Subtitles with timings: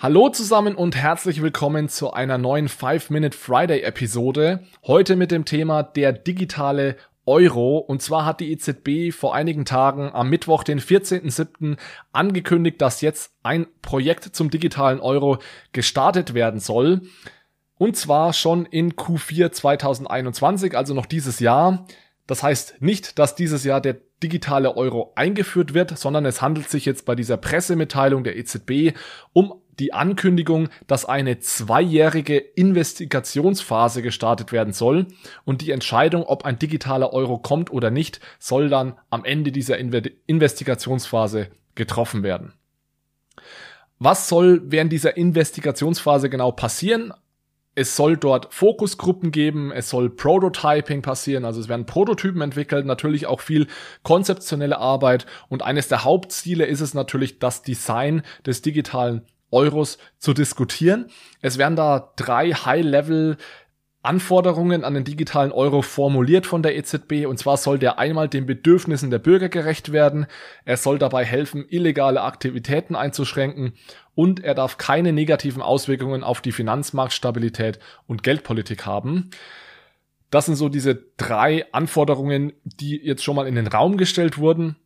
[0.00, 4.60] Hallo zusammen und herzlich willkommen zu einer neuen 5-Minute Friday Episode.
[4.86, 6.94] Heute mit dem Thema der digitale
[7.26, 7.78] Euro.
[7.78, 11.78] Und zwar hat die EZB vor einigen Tagen am Mittwoch, den 14.07.
[12.12, 15.38] angekündigt, dass jetzt ein Projekt zum digitalen Euro
[15.72, 17.00] gestartet werden soll.
[17.76, 21.88] Und zwar schon in Q4 2021, also noch dieses Jahr.
[22.28, 26.84] Das heißt nicht, dass dieses Jahr der digitale Euro eingeführt wird, sondern es handelt sich
[26.84, 28.96] jetzt bei dieser Pressemitteilung der EZB
[29.32, 35.06] um die Ankündigung, dass eine zweijährige Investigationsphase gestartet werden soll
[35.44, 39.78] und die Entscheidung, ob ein digitaler Euro kommt oder nicht, soll dann am Ende dieser
[39.78, 42.54] Investigationsphase getroffen werden.
[43.98, 47.12] Was soll während dieser Investigationsphase genau passieren?
[47.74, 53.26] Es soll dort Fokusgruppen geben, es soll Prototyping passieren, also es werden Prototypen entwickelt, natürlich
[53.26, 53.68] auch viel
[54.02, 60.34] konzeptionelle Arbeit und eines der Hauptziele ist es natürlich das Design des digitalen Euros zu
[60.34, 61.06] diskutieren.
[61.40, 63.36] Es werden da drei High-Level
[64.02, 68.46] Anforderungen an den digitalen Euro formuliert von der EZB und zwar soll der einmal den
[68.46, 70.26] Bedürfnissen der Bürger gerecht werden,
[70.64, 73.72] er soll dabei helfen, illegale Aktivitäten einzuschränken
[74.14, 79.30] und er darf keine negativen Auswirkungen auf die Finanzmarktstabilität und Geldpolitik haben.
[80.30, 84.76] Das sind so diese drei Anforderungen, die jetzt schon mal in den Raum gestellt wurden.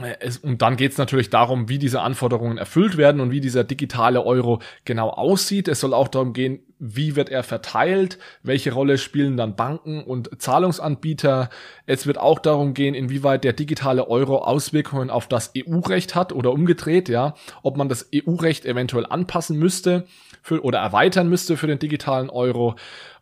[0.00, 3.40] Äh, es, und dann geht es natürlich darum, wie diese Anforderungen erfüllt werden und wie
[3.40, 5.68] dieser digitale Euro genau aussieht.
[5.68, 10.30] Es soll auch darum gehen, wie wird er verteilt, welche Rolle spielen dann Banken und
[10.40, 11.48] Zahlungsanbieter.
[11.86, 16.52] Es wird auch darum gehen, inwieweit der digitale Euro Auswirkungen auf das EU-Recht hat oder
[16.52, 20.06] umgedreht, ja, ob man das EU-Recht eventuell anpassen müsste
[20.42, 22.74] für, oder erweitern müsste für den digitalen Euro.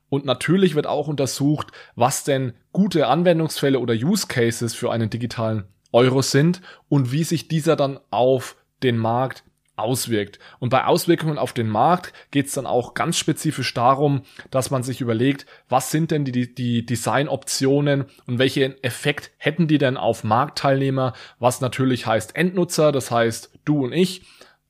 [0.09, 5.65] Und natürlich wird auch untersucht, was denn gute Anwendungsfälle oder Use Cases für einen digitalen
[5.93, 9.45] Euro sind und wie sich dieser dann auf den Markt
[9.77, 10.39] auswirkt.
[10.59, 14.83] Und bei Auswirkungen auf den Markt geht es dann auch ganz spezifisch darum, dass man
[14.83, 20.25] sich überlegt, was sind denn die, die Designoptionen und welchen Effekt hätten die denn auf
[20.25, 24.23] Marktteilnehmer, was natürlich heißt Endnutzer, das heißt du und ich,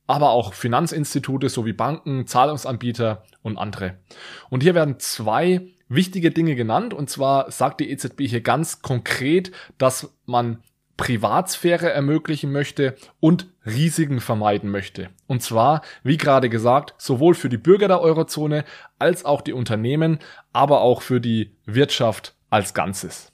[0.07, 3.97] aber auch Finanzinstitute sowie Banken, Zahlungsanbieter und andere.
[4.49, 9.51] Und hier werden zwei wichtige Dinge genannt und zwar sagt die EZB hier ganz konkret,
[9.77, 10.63] dass man
[10.97, 15.09] Privatsphäre ermöglichen möchte und Risiken vermeiden möchte.
[15.27, 18.63] Und zwar, wie gerade gesagt, sowohl für die Bürger der Eurozone
[18.99, 20.19] als auch die Unternehmen,
[20.51, 23.31] aber auch für die Wirtschaft als Ganzes.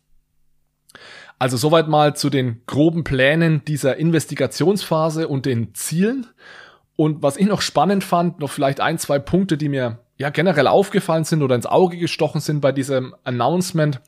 [1.37, 6.27] Also soweit mal zu den groben Plänen dieser Investigationsphase und den Zielen.
[6.95, 10.67] Und was ich noch spannend fand, noch vielleicht ein, zwei Punkte, die mir ja generell
[10.67, 14.01] aufgefallen sind oder ins Auge gestochen sind bei diesem Announcement,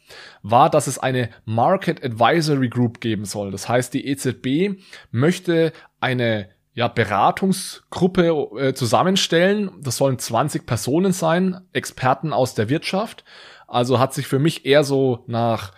[0.43, 3.49] war, dass es eine Market Advisory Group geben soll.
[3.49, 4.77] Das heißt, die EZB
[5.11, 8.27] möchte eine ja, Beratungsgruppe
[8.59, 9.71] äh, zusammenstellen.
[9.81, 13.23] Das sollen 20 Personen sein, Experten aus der Wirtschaft.
[13.67, 15.71] Also hat sich für mich eher so nach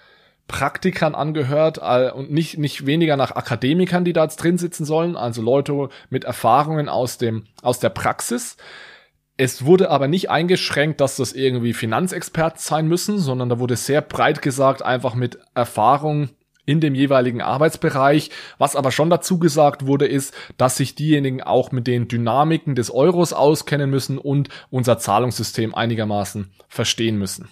[0.48, 5.16] Praktikern angehört äh, und nicht, nicht weniger nach Akademikern, die da jetzt drin sitzen sollen,
[5.16, 8.58] also Leute mit Erfahrungen aus dem, aus der Praxis.
[9.36, 14.02] Es wurde aber nicht eingeschränkt, dass das irgendwie Finanzexperten sein müssen, sondern da wurde sehr
[14.02, 16.30] breit gesagt, einfach mit Erfahrung
[16.66, 18.30] in dem jeweiligen Arbeitsbereich.
[18.58, 22.92] Was aber schon dazu gesagt wurde, ist, dass sich diejenigen auch mit den Dynamiken des
[22.92, 27.50] Euros auskennen müssen und unser Zahlungssystem einigermaßen verstehen müssen.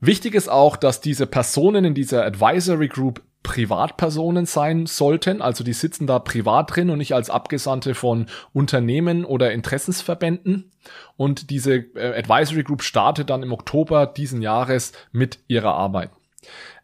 [0.00, 5.72] Wichtig ist auch, dass diese Personen in dieser Advisory Group Privatpersonen sein sollten, also die
[5.72, 10.70] sitzen da privat drin und nicht als Abgesandte von Unternehmen oder Interessensverbänden.
[11.16, 16.12] Und diese äh, Advisory Group startet dann im Oktober diesen Jahres mit ihrer Arbeit.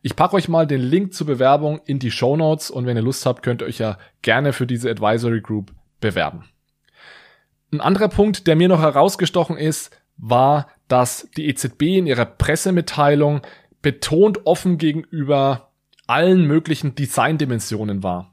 [0.03, 3.03] Ich packe euch mal den Link zur Bewerbung in die Show Notes und wenn ihr
[3.03, 6.47] Lust habt, könnt ihr euch ja gerne für diese Advisory Group bewerben.
[7.71, 13.43] Ein anderer Punkt, der mir noch herausgestochen ist, war, dass die EZB in ihrer Pressemitteilung
[13.82, 15.66] betont offen gegenüber
[16.06, 18.33] allen möglichen Designdimensionen war.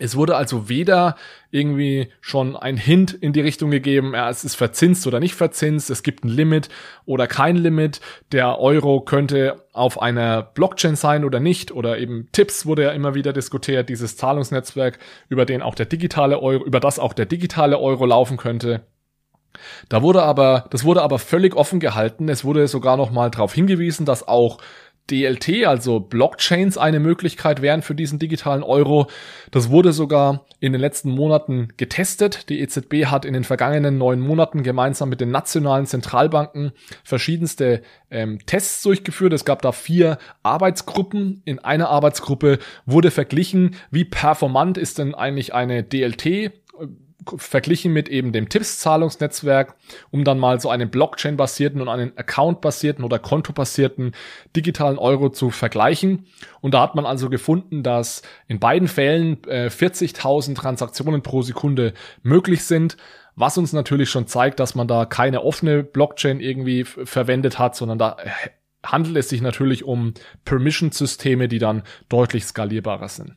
[0.00, 1.16] Es wurde also weder
[1.50, 5.90] irgendwie schon ein Hint in die Richtung gegeben, ja, es ist verzinst oder nicht verzinst,
[5.90, 6.68] es gibt ein Limit
[7.04, 8.00] oder kein Limit,
[8.30, 13.14] der Euro könnte auf einer Blockchain sein oder nicht, oder eben Tipps wurde ja immer
[13.14, 17.78] wieder diskutiert, dieses Zahlungsnetzwerk, über den auch der digitale Euro, über das auch der digitale
[17.78, 18.82] Euro laufen könnte.
[19.88, 22.28] Da wurde aber, das wurde aber völlig offen gehalten.
[22.28, 24.58] Es wurde sogar noch mal darauf hingewiesen, dass auch
[25.10, 29.08] DLT, also Blockchains, eine Möglichkeit wären für diesen digitalen Euro.
[29.50, 32.48] Das wurde sogar in den letzten Monaten getestet.
[32.48, 36.72] Die EZB hat in den vergangenen neun Monaten gemeinsam mit den nationalen Zentralbanken
[37.04, 39.32] verschiedenste ähm, Tests durchgeführt.
[39.32, 41.42] Es gab da vier Arbeitsgruppen.
[41.44, 46.52] In einer Arbeitsgruppe wurde verglichen, wie performant ist denn eigentlich eine DLT
[47.36, 49.74] verglichen mit eben dem Tipps-Zahlungsnetzwerk,
[50.10, 54.12] um dann mal so einen Blockchain-basierten und einen Account-basierten oder Konto-basierten
[54.54, 56.26] digitalen Euro zu vergleichen.
[56.60, 61.92] Und da hat man also gefunden, dass in beiden Fällen äh, 40.000 Transaktionen pro Sekunde
[62.22, 62.96] möglich sind,
[63.34, 67.98] was uns natürlich schon zeigt, dass man da keine offene Blockchain irgendwie verwendet hat, sondern
[67.98, 68.16] da
[68.84, 73.36] handelt es sich natürlich um Permission-Systeme, die dann deutlich skalierbarer sind.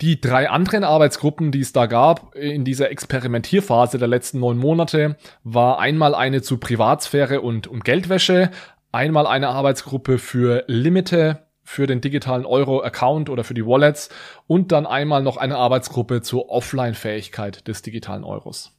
[0.00, 5.16] Die drei anderen Arbeitsgruppen, die es da gab in dieser Experimentierphase der letzten neun Monate,
[5.44, 8.50] war einmal eine zu Privatsphäre und, und Geldwäsche,
[8.90, 14.08] einmal eine Arbeitsgruppe für Limite für den digitalen Euro-Account oder für die Wallets
[14.46, 18.76] und dann einmal noch eine Arbeitsgruppe zur Offline-Fähigkeit des digitalen Euros.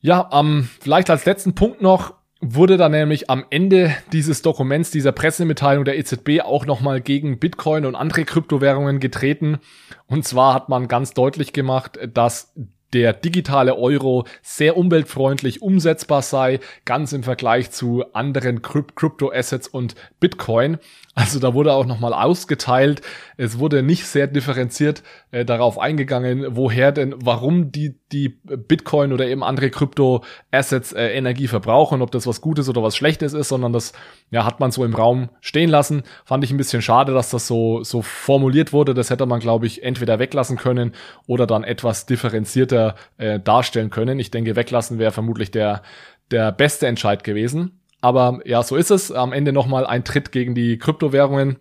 [0.00, 5.12] Ja, ähm, vielleicht als letzten Punkt noch, wurde da nämlich am Ende dieses Dokuments, dieser
[5.12, 9.58] Pressemitteilung der EZB auch nochmal gegen Bitcoin und andere Kryptowährungen getreten.
[10.06, 12.52] Und zwar hat man ganz deutlich gemacht, dass
[12.92, 20.78] der digitale Euro sehr umweltfreundlich umsetzbar sei, ganz im Vergleich zu anderen Crypto-Assets und Bitcoin.
[21.14, 23.02] Also da wurde auch nochmal ausgeteilt.
[23.36, 29.26] Es wurde nicht sehr differenziert äh, darauf eingegangen, woher denn, warum die, die Bitcoin oder
[29.26, 33.74] eben andere Krypto-Assets äh, Energie verbrauchen, ob das was Gutes oder was Schlechtes ist, sondern
[33.74, 33.92] das
[34.30, 36.02] ja, hat man so im Raum stehen lassen.
[36.24, 38.94] Fand ich ein bisschen schade, dass das so, so formuliert wurde.
[38.94, 40.92] Das hätte man, glaube ich, entweder weglassen können
[41.26, 44.18] oder dann etwas differenzierter äh, darstellen können.
[44.18, 45.82] Ich denke, weglassen wäre vermutlich der,
[46.30, 47.81] der beste Entscheid gewesen.
[48.02, 49.10] Aber ja, so ist es.
[49.10, 51.56] Am Ende nochmal ein Tritt gegen die Kryptowährungen.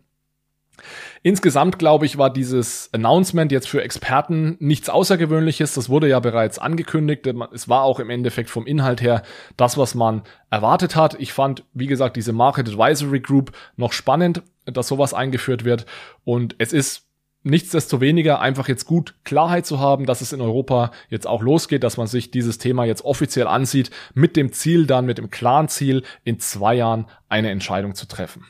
[1.21, 5.75] Insgesamt, glaube ich, war dieses Announcement jetzt für Experten nichts Außergewöhnliches.
[5.75, 7.27] Das wurde ja bereits angekündigt.
[7.53, 9.21] Es war auch im Endeffekt vom Inhalt her
[9.55, 11.15] das, was man erwartet hat.
[11.19, 15.85] Ich fand, wie gesagt, diese Market Advisory Group noch spannend, dass sowas eingeführt wird.
[16.23, 17.11] Und es ist
[17.43, 21.97] nichtsdestoweniger einfach jetzt gut Klarheit zu haben, dass es in Europa jetzt auch losgeht, dass
[21.97, 26.03] man sich dieses Thema jetzt offiziell ansieht, mit dem Ziel dann, mit dem klaren Ziel,
[26.23, 28.45] in zwei Jahren eine Entscheidung zu treffen.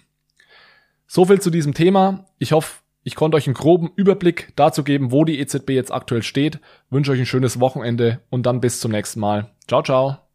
[1.07, 2.25] So viel zu diesem Thema.
[2.38, 6.23] Ich hoffe, ich konnte euch einen groben Überblick dazu geben, wo die EZB jetzt aktuell
[6.23, 6.59] steht.
[6.89, 9.51] wünsche euch ein schönes Wochenende und dann bis zum nächsten Mal.
[9.67, 10.31] Ciao, ciao.